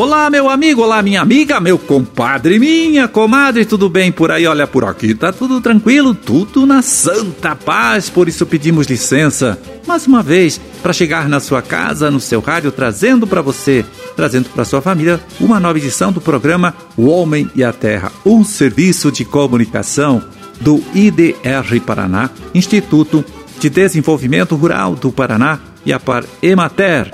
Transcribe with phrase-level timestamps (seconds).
[0.00, 4.46] Olá, meu amigo, olá, minha amiga, meu compadre, minha comadre, tudo bem por aí?
[4.46, 10.06] Olha, por aqui tá tudo tranquilo, tudo na santa paz, por isso pedimos licença mais
[10.06, 13.84] uma vez para chegar na sua casa, no seu rádio, trazendo para você,
[14.16, 18.42] trazendo para sua família, uma nova edição do programa O Homem e a Terra, um
[18.42, 20.24] serviço de comunicação
[20.62, 23.22] do IDR Paraná, Instituto
[23.58, 27.10] de Desenvolvimento Rural do Paraná e a Par Emater.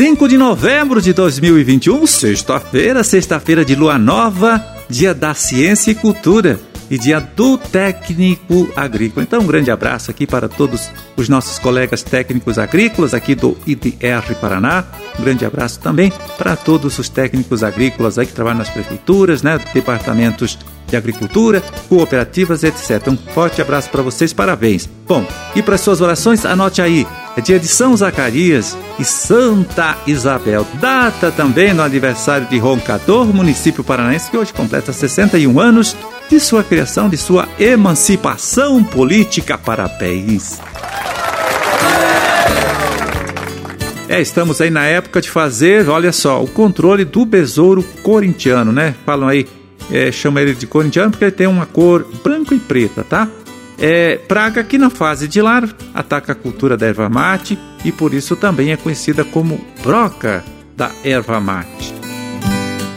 [0.00, 4.58] 5 de novembro de 2021, sexta-feira, sexta-feira de lua nova,
[4.88, 6.58] dia da ciência e cultura
[6.90, 9.22] e dia do técnico agrícola.
[9.22, 14.34] Então, um grande abraço aqui para todos os nossos colegas técnicos agrícolas aqui do IDR
[14.40, 14.86] Paraná.
[15.18, 19.60] Um grande abraço também para todos os técnicos agrícolas aí que trabalham nas prefeituras, né,
[19.74, 23.06] departamentos de agricultura, cooperativas, etc.
[23.08, 24.88] Um forte abraço para vocês, parabéns.
[25.06, 27.06] Bom, e para suas orações, anote aí
[27.38, 30.66] dia de São Zacarias e Santa Isabel.
[30.80, 35.96] Data também no aniversário de Roncador, município paranaense, que hoje completa 61 anos
[36.28, 39.56] de sua criação, de sua emancipação política.
[39.56, 40.60] Parabéns!
[44.08, 48.92] É, estamos aí na época de fazer, olha só, o controle do besouro corintiano, né?
[49.06, 49.46] Falam aí,
[49.88, 53.28] é, chama ele de corintiano porque ele tem uma cor branco e preta, tá?
[53.80, 58.12] É, praga que na fase de lar ataca a cultura da erva mate e por
[58.12, 60.44] isso também é conhecida como broca
[60.76, 61.94] da erva mate.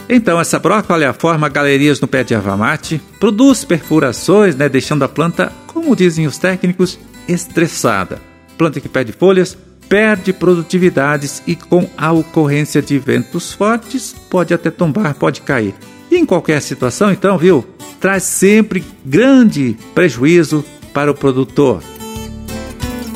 [0.06, 5.02] Então, essa broca, olha, forma galerias no pé de erva mate, produz perfurações, né, deixando
[5.02, 8.20] a planta, como dizem os técnicos, estressada.
[8.58, 9.56] Planta que perde folhas,
[9.88, 15.74] perde produtividades e com a ocorrência de ventos fortes pode até tombar, pode cair.
[16.10, 17.66] E em qualquer situação, então, viu,
[17.98, 21.82] traz sempre grande prejuízo para o produtor.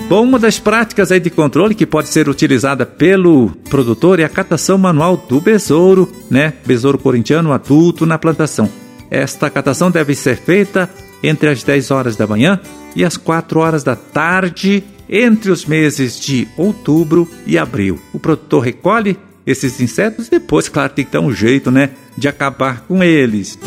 [0.09, 4.29] Bom, uma das práticas aí de controle que pode ser utilizada pelo produtor é a
[4.29, 6.55] catação manual do besouro, né?
[6.67, 8.71] Besouro corintiano adulto na plantação.
[9.11, 10.91] Esta catação deve ser feita
[11.23, 12.59] entre as 10 horas da manhã
[12.97, 17.99] e as 4 horas da tarde, entre os meses de outubro e abril.
[18.13, 19.17] O produtor recolhe
[19.47, 23.59] esses insetos e depois, claro, tem que dar um jeito, né, de acabar com eles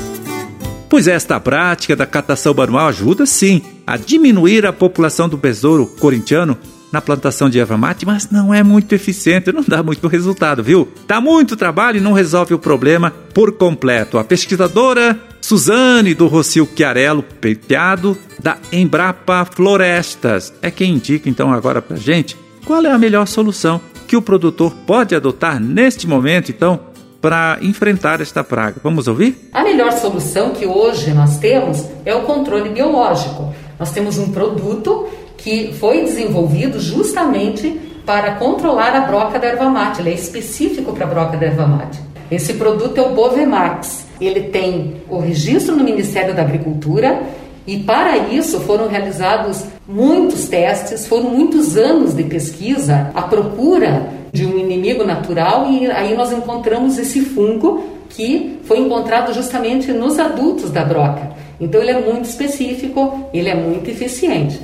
[0.92, 6.58] pois esta prática da catação manual ajuda sim a diminuir a população do besouro corintiano
[6.94, 10.88] na plantação de erva mate, mas não é muito eficiente, não dá muito resultado, viu?
[11.06, 14.18] Dá muito trabalho e não resolve o problema por completo.
[14.18, 21.82] A pesquisadora Suzane do Rocio Chiarello Penteado, da Embrapa Florestas, é quem indica então agora
[21.82, 26.80] pra gente qual é a melhor solução que o produtor pode adotar neste momento, então,
[27.22, 28.78] para enfrentar esta praga.
[28.84, 29.50] Vamos ouvir?
[29.54, 33.54] A melhor solução que hoje nós temos é o controle biológico.
[33.80, 40.02] Nós temos um produto que foi desenvolvido justamente para controlar a broca da erva mate.
[40.02, 42.00] Ele é específico para a broca da erva mate.
[42.32, 44.06] Esse produto é o Bovemax.
[44.20, 47.22] Ele tem o registro no Ministério da Agricultura
[47.68, 54.46] e para isso foram realizados muitos testes, foram muitos anos de pesquisa à procura de
[54.46, 60.70] um inimigo natural e aí nós encontramos esse fungo que foi encontrado justamente nos adultos
[60.70, 61.32] da broca.
[61.60, 64.60] Então ele é muito específico, ele é muito eficiente.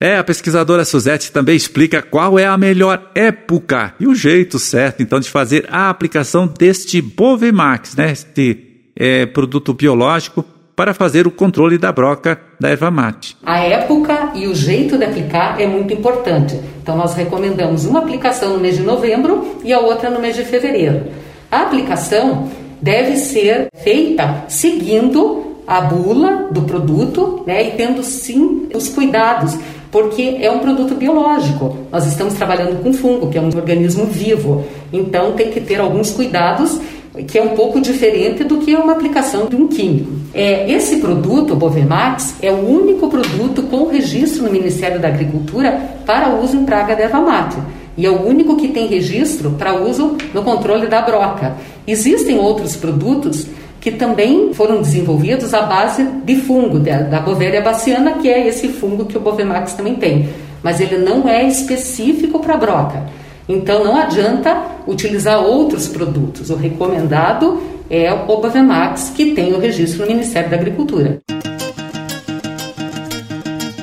[0.00, 5.02] É, a pesquisadora Suzette também explica qual é a melhor época e o jeito certo,
[5.02, 10.44] então, de fazer a aplicação deste Bovemax, né, este é, produto biológico
[10.76, 13.34] para fazer o controle da broca da erva mate.
[13.42, 16.60] A época e o jeito de aplicar é muito importante.
[16.82, 20.44] Então nós recomendamos uma aplicação no mês de novembro e a outra no mês de
[20.44, 21.06] fevereiro.
[21.50, 22.48] A aplicação
[22.80, 29.58] deve ser feita seguindo a bula do produto, né, e tendo sim os cuidados,
[29.90, 31.76] porque é um produto biológico.
[31.90, 34.64] Nós estamos trabalhando com fungo, que é um organismo vivo.
[34.92, 36.78] Então tem que ter alguns cuidados
[37.24, 40.12] que é um pouco diferente do que uma aplicação de um químico.
[40.34, 45.80] É, esse produto, o Bovemax, é o único produto com registro no Ministério da Agricultura
[46.04, 47.56] para uso em praga de erva mate.
[47.96, 51.56] E é o único que tem registro para uso no controle da broca.
[51.86, 53.46] Existem outros produtos
[53.80, 58.68] que também foram desenvolvidos à base de fungo, da, da Bovéria baciana, que é esse
[58.68, 60.28] fungo que o Bovemax também tem.
[60.62, 63.04] Mas ele não é específico para broca.
[63.48, 66.50] Então não adianta utilizar outros produtos.
[66.50, 71.20] O recomendado é o Obavemax, que tem o registro no Ministério da Agricultura.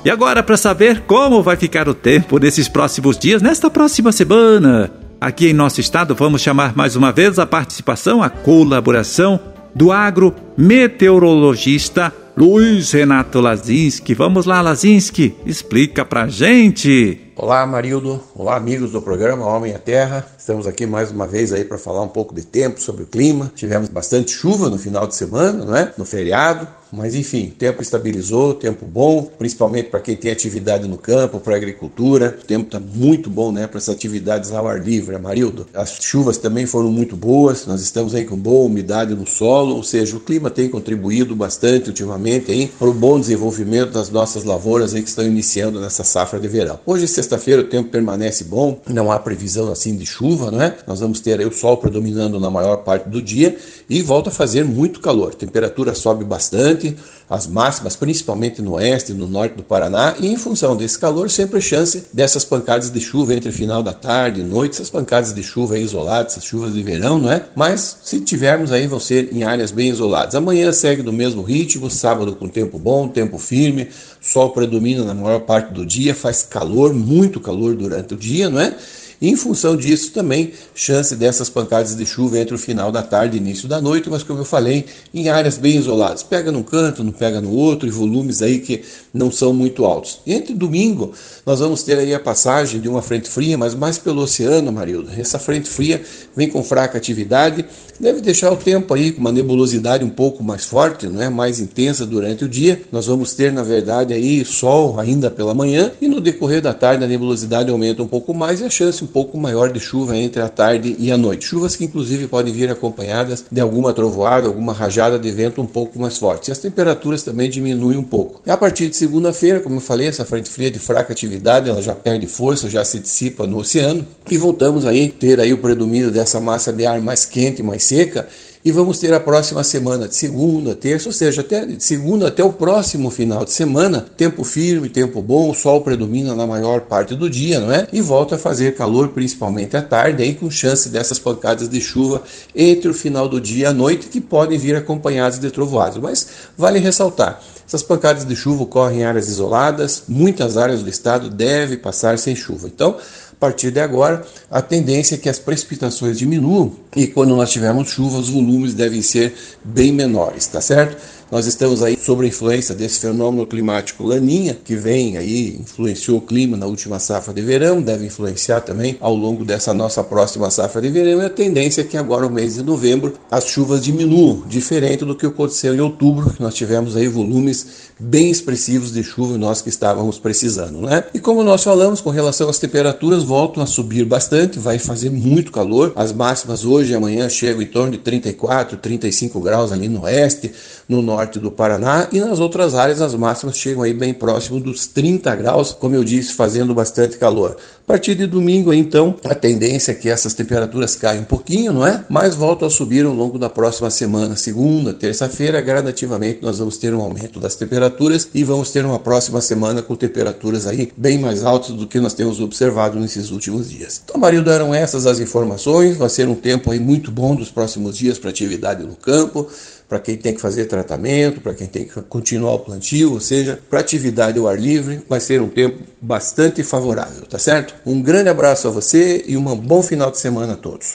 [0.04, 4.90] E agora, para saber como vai ficar o tempo nesses próximos dias, nesta próxima semana,
[5.20, 9.38] aqui em nosso estado, vamos chamar mais uma vez a participação, a colaboração
[9.72, 14.14] do agrometeorologista Luiz Renato Lazinski.
[14.14, 17.31] Vamos lá, Lazinski, explica pra gente.
[17.42, 18.22] Olá, Marildo.
[18.36, 20.24] Olá, amigos do programa Homem à Terra.
[20.38, 23.50] Estamos aqui mais uma vez aí para falar um pouco de tempo sobre o clima.
[23.56, 25.92] Tivemos bastante chuva no final de semana, não é?
[25.98, 26.68] No feriado.
[26.92, 31.56] Mas enfim, o tempo estabilizou, tempo bom, principalmente para quem tem atividade no campo, para
[31.56, 32.36] agricultura.
[32.38, 35.66] O tempo está muito bom, né, para essas atividades ao ar livre, Amarildo.
[35.72, 37.66] As chuvas também foram muito boas.
[37.66, 41.88] Nós estamos aí com boa umidade no solo, ou seja, o clima tem contribuído bastante
[41.88, 46.38] ultimamente aí para o bom desenvolvimento das nossas lavouras aí que estão iniciando nessa safra
[46.38, 46.78] de verão.
[46.84, 50.76] Hoje, sexta-feira, o tempo permanece bom, não há previsão assim de chuva, não é?
[50.86, 53.56] Nós vamos ter o sol predominando na maior parte do dia
[53.88, 55.32] e volta a fazer muito calor.
[55.32, 56.96] A temperatura sobe bastante
[57.32, 61.30] as máximas, principalmente no oeste e no norte do Paraná, e em função desse calor,
[61.30, 65.42] sempre chance dessas pancadas de chuva entre final da tarde e noite, essas pancadas de
[65.42, 67.42] chuva isoladas, essas chuvas de verão, não é?
[67.56, 70.34] Mas se tivermos aí, vão ser em áreas bem isoladas.
[70.34, 73.88] Amanhã segue do mesmo ritmo, sábado com tempo bom, tempo firme,
[74.20, 78.60] sol predomina na maior parte do dia, faz calor, muito calor durante o dia, não
[78.60, 78.76] é?
[79.22, 83.36] E em função disso também, chance dessas pancadas de chuva entre o final da tarde
[83.36, 84.84] e início da noite, mas como eu falei,
[85.14, 86.24] em áreas bem isoladas.
[86.24, 88.82] Pega num canto, não pega no outro, e volumes aí que
[89.14, 90.18] não são muito altos.
[90.26, 91.12] Entre domingo,
[91.46, 95.08] nós vamos ter aí a passagem de uma frente fria, mas mais pelo oceano, Marildo.
[95.16, 96.02] Essa frente fria
[96.34, 97.64] vem com fraca atividade,
[98.00, 101.60] deve deixar o tempo aí com uma nebulosidade um pouco mais forte, não é mais
[101.60, 102.82] intensa durante o dia.
[102.90, 107.04] Nós vamos ter, na verdade, aí sol ainda pela manhã e no decorrer da tarde
[107.04, 110.40] a nebulosidade aumenta um pouco mais e a chance um pouco maior de chuva entre
[110.40, 111.44] a tarde e a noite.
[111.44, 115.98] Chuvas que inclusive podem vir acompanhadas de alguma trovoada, alguma rajada de vento um pouco
[115.98, 116.48] mais forte.
[116.48, 118.40] E as temperaturas também diminuem um pouco.
[118.46, 121.82] E a partir de segunda-feira, como eu falei, essa frente fria de fraca atividade, ela
[121.82, 126.10] já perde força, já se dissipa no oceano e voltamos aí ter aí o predomínio
[126.10, 128.26] dessa massa de ar mais quente, mais seca
[128.64, 132.44] e vamos ter a próxima semana de segunda, terça, ou seja, até de segunda até
[132.44, 137.14] o próximo final de semana, tempo firme, tempo bom, o sol predomina na maior parte
[137.14, 137.88] do dia, não é?
[137.92, 142.22] E volta a fazer calor principalmente à tarde, aí com chance dessas pancadas de chuva
[142.54, 145.98] entre o final do dia e a noite que podem vir acompanhadas de trovoadas.
[145.98, 146.26] Mas
[146.56, 147.40] vale ressaltar,
[147.72, 152.36] essas pancadas de chuva ocorrem em áreas isoladas, muitas áreas do estado devem passar sem
[152.36, 152.68] chuva.
[152.68, 152.98] Então,
[153.42, 158.18] partir de agora, a tendência é que as precipitações diminuam e quando nós tivermos chuva,
[158.18, 159.34] os volumes devem ser
[159.64, 160.96] bem menores, tá certo?
[161.32, 166.20] Nós estamos aí sob a influência desse fenômeno climático Laninha, que vem aí, influenciou o
[166.20, 170.82] clima na última safra de verão, deve influenciar também ao longo dessa nossa próxima safra
[170.82, 171.22] de verão.
[171.22, 175.16] E a tendência é que agora, no mês de novembro, as chuvas diminuam, diferente do
[175.16, 177.66] que aconteceu em outubro, que nós tivemos aí volumes
[177.98, 181.04] bem expressivos de chuva nós que estávamos precisando, né?
[181.14, 185.50] E como nós falamos com relação às temperaturas, voltam a subir bastante, vai fazer muito
[185.50, 185.94] calor.
[185.96, 190.52] As máximas hoje e amanhã chegam em torno de 34, 35 graus ali no oeste,
[190.86, 194.58] no norte norte do Paraná e nas outras áreas as máximas chegam aí bem próximo
[194.58, 197.56] dos 30 graus, como eu disse, fazendo bastante calor.
[197.82, 201.86] A partir de domingo, então, a tendência é que essas temperaturas caiam um pouquinho, não
[201.86, 202.04] é?
[202.08, 206.94] Mas voltam a subir ao longo da próxima semana, segunda, terça-feira, gradativamente nós vamos ter
[206.94, 211.44] um aumento das temperaturas e vamos ter uma próxima semana com temperaturas aí bem mais
[211.44, 214.00] altas do que nós temos observado nesses últimos dias.
[214.04, 217.96] Então, Marildo, eram essas as informações, vai ser um tempo aí muito bom dos próximos
[217.96, 219.48] dias para atividade no campo
[219.92, 223.60] para quem tem que fazer tratamento, para quem tem que continuar o plantio, ou seja,
[223.68, 227.74] para atividade ao ar livre, vai ser um tempo bastante favorável, tá certo?
[227.84, 230.94] Um grande abraço a você e um bom final de semana a todos.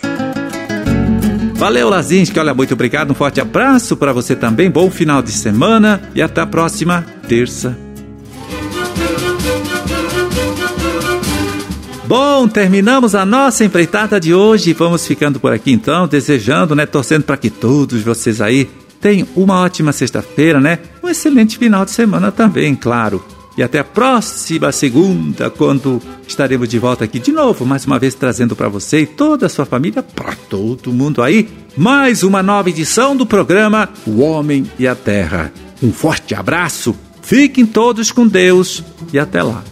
[1.54, 2.39] Valeu, Lazinski.
[2.39, 3.12] Olha, muito obrigado.
[3.12, 4.68] Um forte abraço para você também.
[4.68, 7.77] Bom final de semana e até a próxima terça.
[12.08, 14.74] Bom, terminamos a nossa empreitada de hoje.
[14.74, 18.68] Vamos ficando por aqui então, desejando, né, torcendo para que todos vocês aí
[19.00, 20.80] Tenham uma ótima sexta-feira, né?
[21.04, 23.24] Um excelente final de semana também, claro.
[23.58, 28.13] E até a próxima segunda, quando estaremos de volta aqui de novo, mais uma vez
[28.13, 32.70] trazendo para você e toda a sua família, para todo mundo aí, mais uma nova
[32.70, 35.51] edição do programa O Homem e a Terra.
[35.82, 39.63] Um forte abraço, fiquem todos com Deus e até lá.